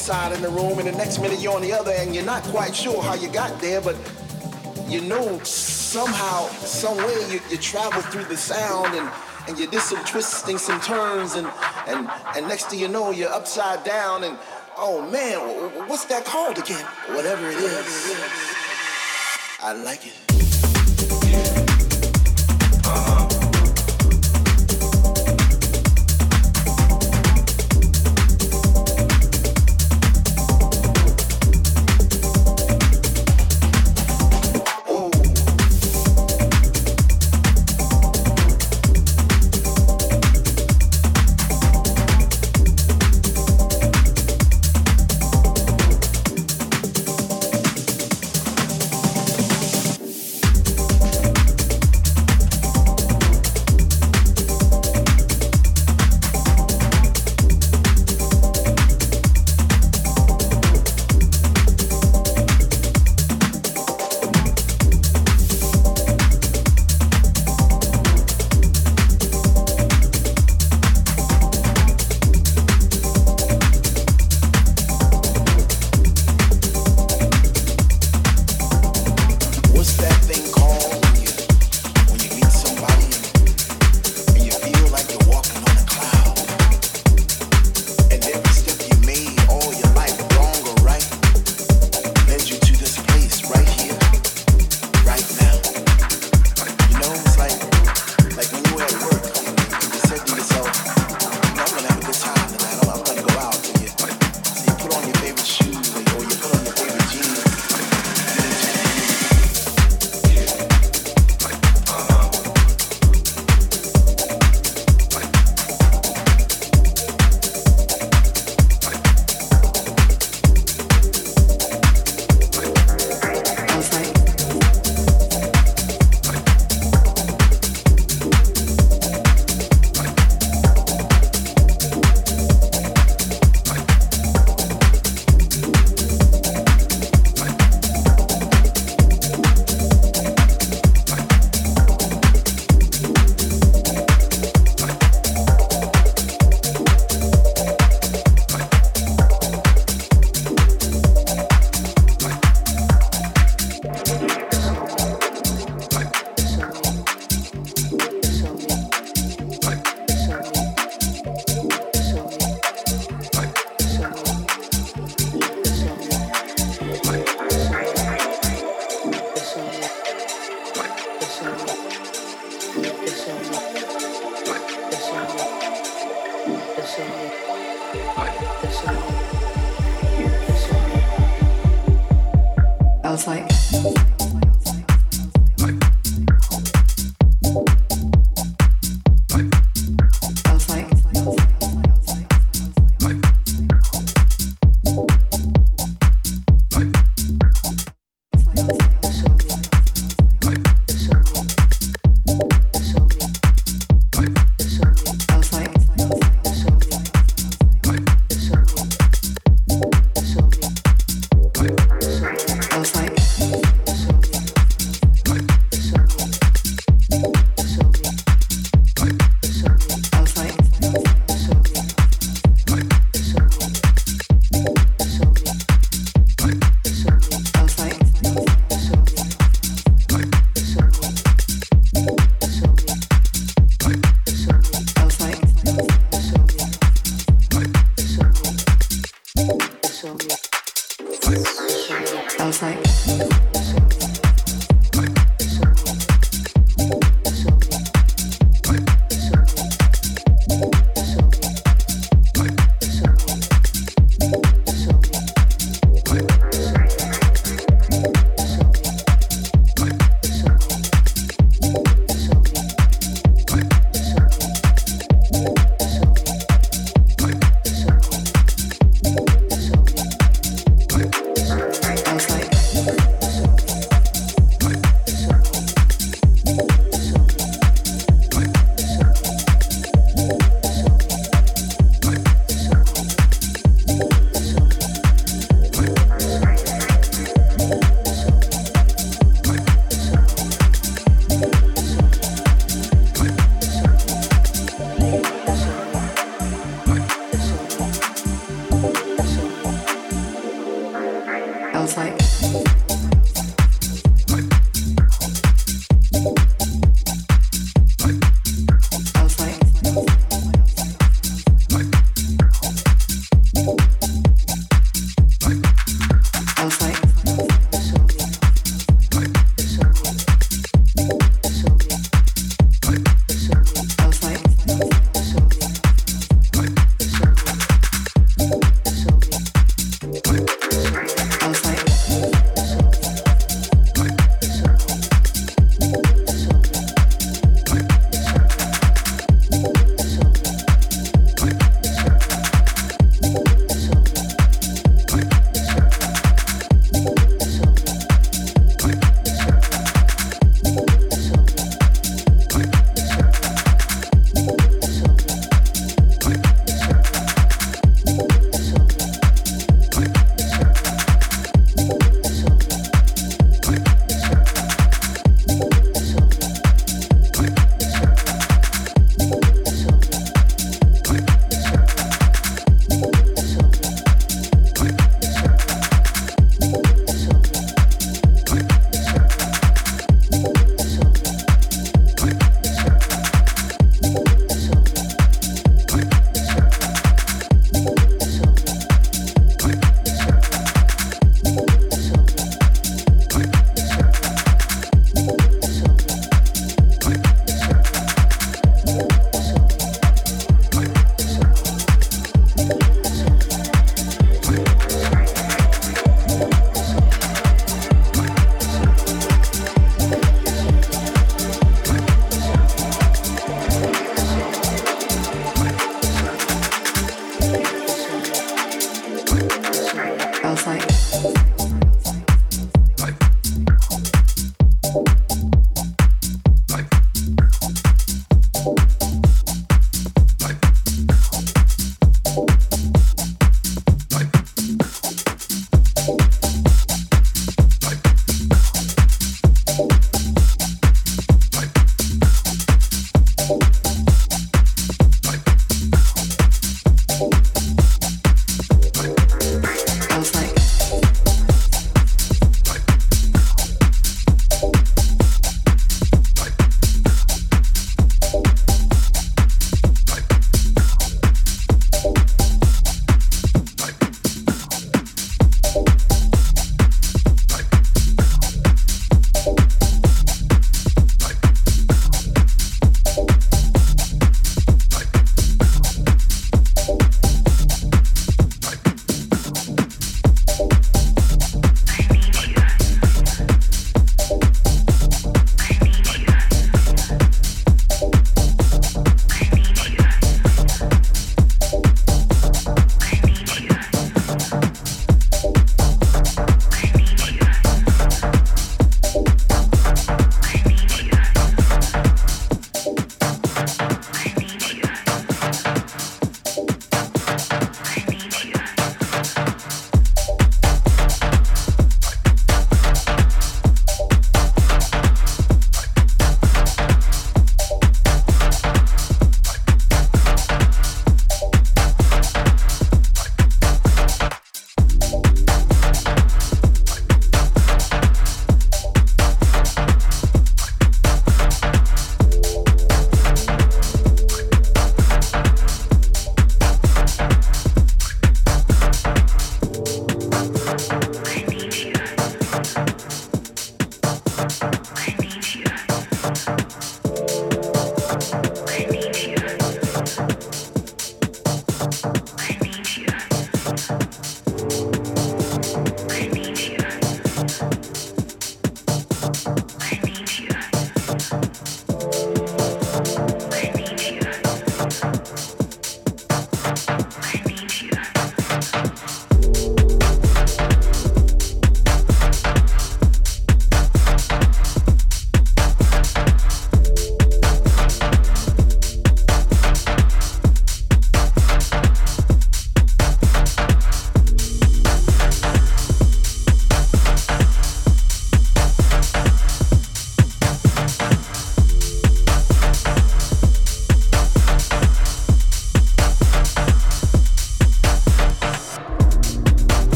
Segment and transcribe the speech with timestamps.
[0.00, 2.42] side in the room, and the next minute you're on the other, and you're not
[2.44, 3.96] quite sure how you got there, but
[4.88, 9.08] you know somehow, some way you, you travel through the sound and
[9.48, 11.46] and you did some twisting, some turns, and
[11.86, 14.36] and and next thing you know, you're upside down, and
[14.76, 15.38] oh man,
[15.88, 16.84] what's that called again?
[17.14, 18.16] Whatever it is,
[19.62, 20.29] I like it.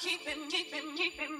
[0.00, 1.39] keep him, keep him, keep him.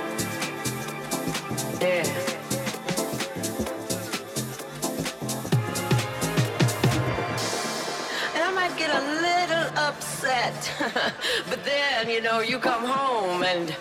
[11.49, 13.75] but then, you know, you come home and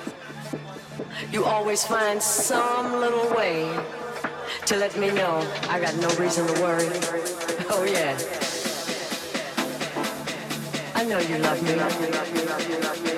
[1.32, 3.74] you always find some little way
[4.66, 6.88] to let me know I got no reason to worry.
[7.70, 8.18] Oh, yeah.
[10.94, 11.62] I know you love
[13.04, 13.09] me.